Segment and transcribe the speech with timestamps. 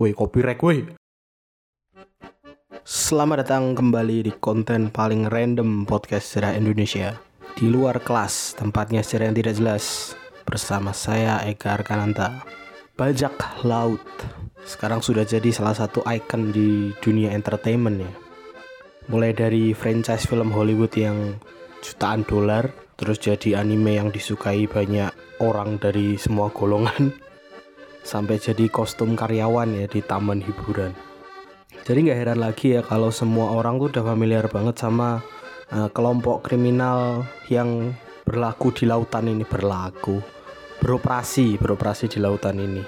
[0.00, 0.80] Woi, copyright woi.
[2.88, 7.20] Selamat datang kembali di konten paling random podcast sejarah Indonesia.
[7.52, 10.16] Di luar kelas, tempatnya sejarah yang tidak jelas.
[10.48, 12.40] Bersama saya Eka Arkananta.
[12.96, 14.00] Bajak laut.
[14.64, 18.12] Sekarang sudah jadi salah satu ikon di dunia entertainment ya.
[19.12, 21.36] Mulai dari franchise film Hollywood yang
[21.84, 25.12] jutaan dolar, terus jadi anime yang disukai banyak
[25.44, 27.12] orang dari semua golongan
[28.02, 30.92] sampai jadi kostum karyawan ya di taman hiburan.
[31.84, 35.24] Jadi nggak heran lagi ya kalau semua orang tuh udah familiar banget sama
[35.72, 37.94] uh, kelompok kriminal yang
[38.26, 40.20] berlaku di lautan ini berlaku,
[40.84, 42.84] beroperasi, beroperasi di lautan ini.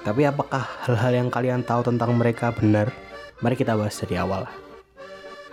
[0.00, 2.88] Tapi apakah hal-hal yang kalian tahu tentang mereka benar?
[3.44, 4.48] Mari kita bahas dari awal.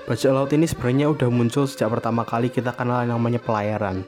[0.07, 4.07] Bajak laut ini sebenarnya udah muncul sejak pertama kali kita kenal yang namanya pelayaran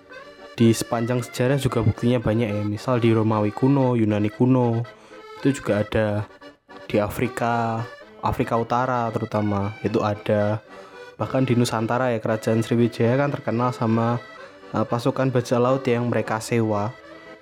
[0.60, 2.64] di sepanjang sejarah juga buktinya banyak ya.
[2.68, 4.84] Misal di Romawi kuno Yunani kuno
[5.40, 6.28] itu juga ada.
[6.84, 7.80] Di Afrika
[8.20, 10.60] Afrika Utara terutama itu ada.
[11.16, 14.20] Bahkan di Nusantara ya kerajaan Sriwijaya kan terkenal sama
[14.76, 16.92] uh, pasukan bajak laut yang mereka sewa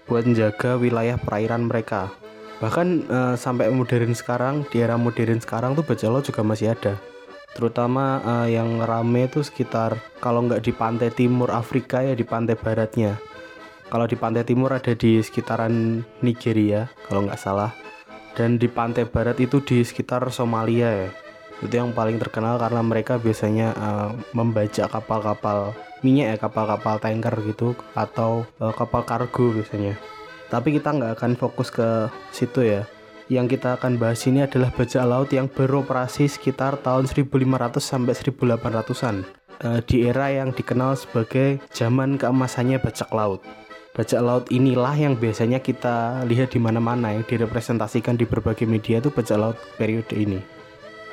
[0.06, 2.14] buat menjaga wilayah perairan mereka.
[2.62, 7.02] Bahkan uh, sampai modern sekarang di era modern sekarang tuh bajak laut juga masih ada
[7.58, 12.54] terutama uh, yang rame itu sekitar kalau nggak di pantai timur Afrika ya di pantai
[12.54, 13.18] baratnya.
[13.90, 17.74] Kalau di pantai timur ada di sekitaran Nigeria kalau nggak salah.
[18.38, 21.10] Dan di pantai barat itu di sekitar Somalia ya.
[21.66, 25.74] Itu yang paling terkenal karena mereka biasanya uh, membajak kapal-kapal
[26.06, 29.98] minyak ya kapal-kapal tanker gitu atau uh, kapal kargo biasanya.
[30.54, 32.86] Tapi kita nggak akan fokus ke situ ya
[33.28, 39.16] yang kita akan bahas ini adalah bajak laut yang beroperasi sekitar tahun 1500 sampai 1800-an
[39.64, 43.44] uh, di era yang dikenal sebagai zaman keemasannya bajak laut.
[43.98, 49.10] Bajak laut inilah yang biasanya kita lihat di mana-mana yang direpresentasikan di berbagai media itu
[49.10, 50.40] bajak laut periode ini.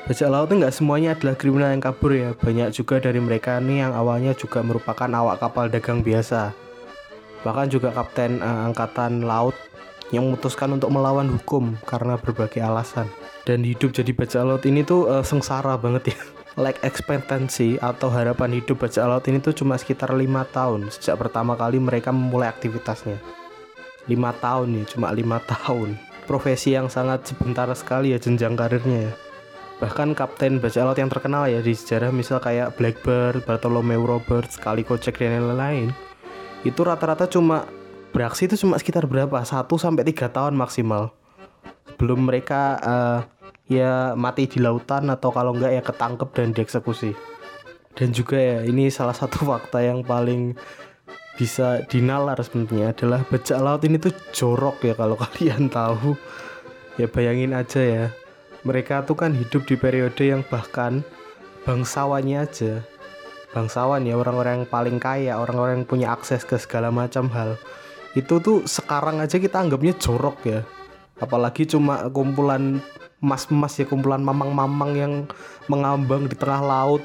[0.04, 3.80] Bajak laut itu nggak semuanya adalah kriminal yang kabur ya, banyak juga dari mereka ini
[3.80, 6.52] yang awalnya juga merupakan awak kapal dagang biasa.
[7.40, 9.56] Bahkan juga kapten uh, angkatan laut
[10.14, 13.10] yang memutuskan untuk melawan hukum karena berbagai alasan.
[13.44, 16.18] Dan hidup jadi bajak laut ini tuh uh, sengsara banget ya.
[16.54, 21.58] Like expectancy atau harapan hidup bajak laut ini tuh cuma sekitar lima tahun sejak pertama
[21.58, 23.18] kali mereka memulai aktivitasnya.
[24.06, 25.98] Lima tahun nih, cuma lima tahun.
[26.30, 29.12] Profesi yang sangat sebentar sekali ya jenjang karirnya ya.
[29.82, 34.94] Bahkan kapten bajak laut yang terkenal ya di sejarah misal kayak Blackbird, Bartholomew Roberts, Calico
[34.94, 35.90] Jack dan lain-lain
[36.64, 37.68] itu rata-rata cuma
[38.14, 39.42] beraksi itu cuma sekitar berapa?
[39.42, 41.10] 1 sampai 3 tahun maksimal.
[41.98, 43.20] Belum mereka uh,
[43.66, 47.10] ya mati di lautan atau kalau enggak ya ketangkep dan dieksekusi.
[47.98, 50.54] Dan juga ya ini salah satu fakta yang paling
[51.34, 56.14] bisa dinalar sebenarnya adalah bajak laut ini tuh jorok ya kalau kalian tahu.
[56.94, 58.06] Ya bayangin aja ya.
[58.62, 61.02] Mereka tuh kan hidup di periode yang bahkan
[61.66, 62.86] bangsawannya aja
[63.54, 67.54] bangsawan ya orang-orang yang paling kaya orang-orang yang punya akses ke segala macam hal
[68.14, 70.60] itu tuh sekarang aja kita anggapnya jorok ya.
[71.18, 72.78] Apalagi cuma kumpulan
[73.18, 75.12] emas-emas ya kumpulan mamang-mamang yang
[75.66, 77.02] mengambang di tengah laut.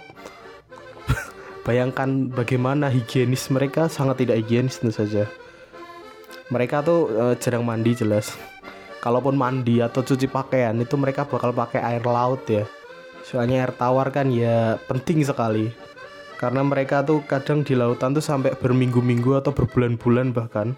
[1.66, 5.26] Bayangkan bagaimana higienis mereka sangat tidak higienis tentu saja.
[6.54, 8.38] Mereka tuh uh, jarang mandi jelas.
[9.02, 12.70] Kalaupun mandi atau cuci pakaian itu mereka bakal pakai air laut ya.
[13.26, 15.74] Soalnya air tawar kan ya penting sekali.
[16.38, 20.78] Karena mereka tuh kadang di lautan tuh sampai berminggu-minggu atau berbulan-bulan bahkan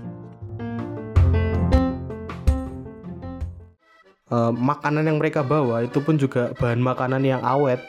[4.31, 7.83] Uh, makanan yang mereka bawa itu pun juga bahan makanan yang awet.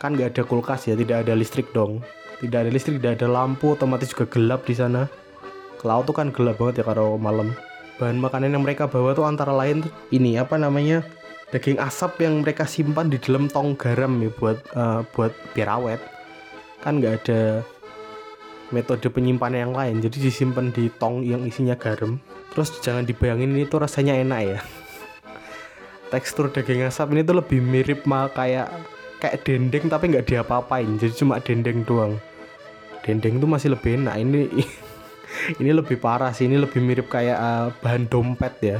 [0.00, 2.02] Kan nggak ada kulkas ya tidak ada listrik dong.
[2.42, 5.06] Tidak ada listrik tidak ada lampu otomatis juga gelap di sana.
[5.78, 7.54] Ke laut tuh kan gelap banget ya kalau malam.
[8.00, 11.06] Bahan makanan yang mereka bawa tuh antara lain tuh ini apa namanya
[11.54, 16.00] daging asap yang mereka simpan di dalam tong garam ya buat uh, buat biar awet.
[16.82, 17.62] Kan nggak ada
[18.74, 22.18] metode penyimpanan yang lain jadi disimpan di tong yang isinya garam.
[22.50, 24.60] Terus jangan dibayangin ini tuh rasanya enak ya
[26.12, 28.68] tekstur daging asap ini tuh lebih mirip mah kayak
[29.16, 31.00] kayak dendeng tapi nggak diapa-apain.
[31.00, 32.20] Jadi cuma dendeng doang.
[33.00, 34.20] Dendeng tuh masih lebih enak.
[34.20, 34.40] Ini
[35.64, 36.44] ini lebih parah sih.
[36.44, 38.78] Ini lebih mirip kayak uh, bahan dompet ya.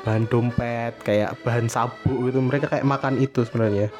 [0.00, 3.92] Bahan dompet kayak bahan sabuk itu mereka kayak makan itu sebenarnya.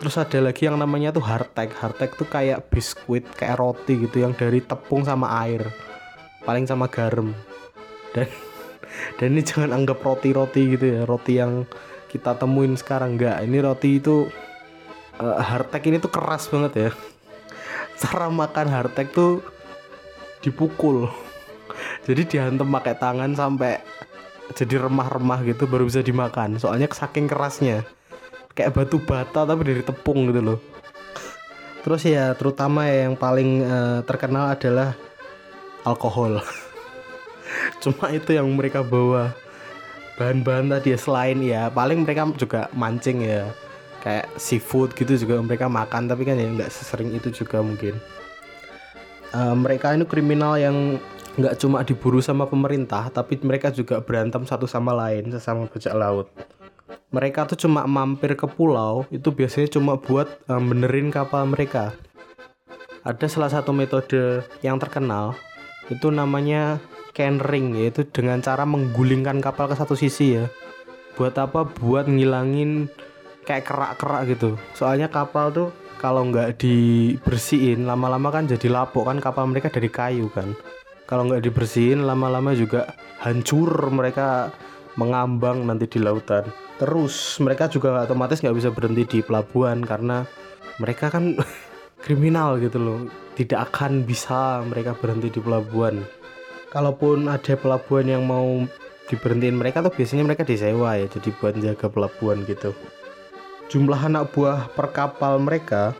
[0.00, 4.36] Terus ada lagi yang namanya tuh hardtack hardtack tuh kayak biskuit kayak roti gitu yang
[4.36, 5.64] dari tepung sama air.
[6.44, 7.32] Paling sama garam.
[8.12, 8.28] Dan
[9.16, 11.00] dan ini jangan anggap roti-roti gitu ya.
[11.06, 11.64] Roti yang
[12.10, 13.14] kita temuin sekarang?
[13.14, 14.26] Enggak ini roti itu
[15.22, 16.90] uh, hardtack ini tuh keras banget ya.
[18.02, 19.40] Cara makan hardtack tuh
[20.42, 21.06] dipukul.
[22.06, 23.78] Jadi dihantam pakai tangan sampai
[24.50, 26.58] jadi remah-remah gitu baru bisa dimakan.
[26.58, 27.86] Soalnya saking kerasnya.
[28.50, 30.58] Kayak batu bata tapi dari tepung gitu loh.
[31.86, 34.98] Terus ya terutama ya yang paling uh, terkenal adalah
[35.86, 36.42] alkohol.
[37.82, 39.32] Cuma itu yang mereka bawa
[40.20, 43.48] bahan-bahan tadi ya selain ya paling mereka juga mancing ya.
[44.04, 47.96] Kayak seafood gitu juga mereka makan tapi kan ya nggak sesering itu juga mungkin.
[49.32, 51.00] Uh, mereka ini kriminal yang
[51.40, 56.28] nggak cuma diburu sama pemerintah tapi mereka juga berantem satu sama lain sesama bajak laut.
[57.10, 61.96] Mereka tuh cuma mampir ke pulau itu biasanya cuma buat um, benerin kapal mereka.
[63.00, 65.32] Ada salah satu metode yang terkenal
[65.88, 66.78] itu namanya
[67.12, 70.46] canring yaitu dengan cara menggulingkan kapal ke satu sisi ya.
[71.18, 71.66] Buat apa?
[71.66, 72.88] Buat ngilangin
[73.44, 74.50] kayak kerak-kerak gitu.
[74.72, 75.68] Soalnya kapal tuh
[76.00, 80.54] kalau nggak dibersihin lama-lama kan jadi lapuk kan kapal mereka dari kayu kan.
[81.04, 84.54] Kalau nggak dibersihin lama-lama juga hancur mereka
[84.94, 86.46] mengambang nanti di lautan.
[86.78, 90.24] Terus mereka juga otomatis nggak bisa berhenti di pelabuhan karena
[90.78, 91.36] mereka kan
[92.04, 92.98] kriminal gitu loh.
[93.34, 96.19] Tidak akan bisa mereka berhenti di pelabuhan
[96.70, 98.64] kalaupun ada pelabuhan yang mau
[99.10, 102.72] diberhentiin mereka tuh biasanya mereka disewa ya jadi buat jaga pelabuhan gitu.
[103.70, 105.94] Jumlah anak buah per kapal mereka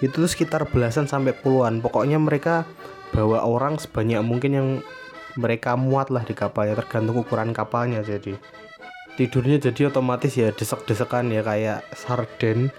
[0.00, 1.84] itu tuh sekitar belasan sampai puluhan.
[1.84, 2.64] Pokoknya mereka
[3.12, 4.68] bawa orang sebanyak mungkin yang
[5.36, 8.04] mereka muat lah di kapalnya tergantung ukuran kapalnya.
[8.04, 8.36] Jadi
[9.16, 12.72] tidurnya jadi otomatis ya desek-desekan ya kayak sarden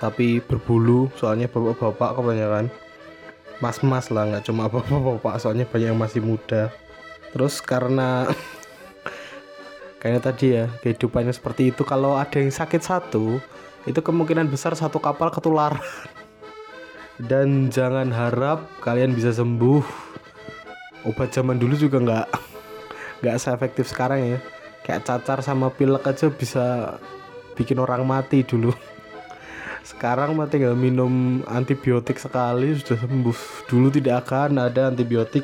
[0.00, 2.72] tapi berbulu soalnya bapak-bapak kebanyakan
[3.60, 6.72] mas-mas lah nggak cuma bapak-bapak soalnya banyak yang masih muda.
[7.30, 8.26] Terus karena
[10.02, 13.36] kayak tadi ya kehidupannya seperti itu kalau ada yang sakit satu
[13.84, 15.76] itu kemungkinan besar satu kapal ketular
[17.30, 19.84] dan jangan harap kalian bisa sembuh.
[21.08, 22.26] Obat zaman dulu juga nggak
[23.24, 24.38] nggak seefektif sekarang ya.
[24.80, 26.96] Kayak cacar sama pilek aja bisa
[27.52, 28.72] bikin orang mati dulu
[29.90, 33.38] sekarang mah tinggal minum antibiotik sekali sudah sembuh.
[33.66, 35.42] Dulu tidak akan ada antibiotik.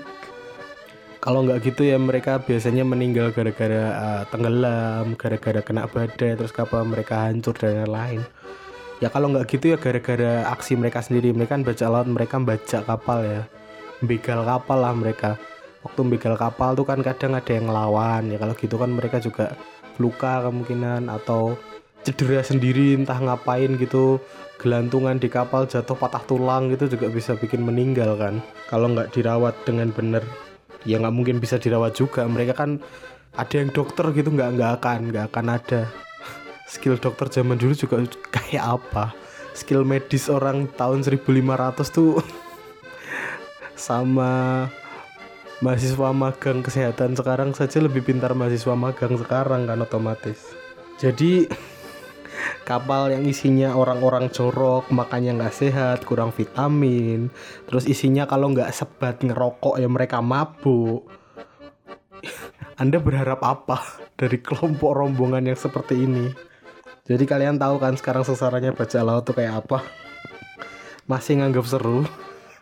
[1.18, 6.86] Kalau nggak gitu ya mereka biasanya meninggal gara-gara uh, tenggelam gara-gara kena badai terus kapal
[6.86, 8.22] mereka hancur dan lain-lain.
[9.02, 11.34] Ya kalau nggak gitu ya gara-gara aksi mereka sendiri.
[11.34, 13.42] Mereka kan baca laut mereka baca kapal ya.
[14.06, 15.34] Begal kapal lah mereka.
[15.82, 18.30] Waktu begal kapal tuh kan kadang ada yang ngelawan.
[18.30, 19.58] Ya kalau gitu kan mereka juga
[19.98, 21.58] luka kemungkinan atau
[22.06, 24.22] cedera sendiri entah ngapain gitu.
[24.56, 28.38] Gelantungan di kapal jatuh patah tulang gitu juga bisa bikin meninggal kan.
[28.70, 30.22] Kalau nggak dirawat dengan benar
[30.86, 32.22] ya nggak mungkin bisa dirawat juga.
[32.24, 32.78] Mereka kan
[33.34, 35.82] ada yang dokter gitu nggak nggak akan nggak akan ada.
[36.72, 38.00] Skill dokter zaman dulu juga
[38.38, 39.12] kayak apa?
[39.52, 42.22] Skill medis orang tahun 1500 tuh
[43.88, 44.64] sama
[45.64, 50.52] mahasiswa magang kesehatan sekarang saja lebih pintar mahasiswa magang sekarang kan otomatis.
[51.00, 51.48] Jadi
[52.66, 57.30] kapal yang isinya orang-orang jorok makannya nggak sehat kurang vitamin.
[57.70, 61.06] Terus isinya kalau nggak sebat ngerokok ya mereka mabuk.
[62.82, 63.78] Anda berharap apa
[64.20, 66.34] dari kelompok rombongan yang seperti ini?
[67.06, 69.86] Jadi kalian tahu kan sekarang sasarannya baca laut tuh kayak apa?
[71.06, 72.02] Masih nganggap seru?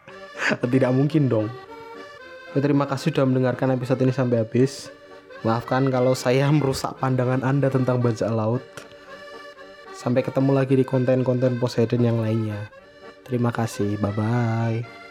[0.73, 1.49] Tidak mungkin dong.
[2.53, 4.93] Ya, terima kasih sudah mendengarkan episode ini sampai habis.
[5.49, 8.63] Maafkan kalau saya merusak pandangan Anda tentang bajak laut.
[9.95, 12.67] Sampai ketemu lagi di konten-konten Poseidon yang lainnya.
[13.23, 15.04] Terima kasih, bye-bye.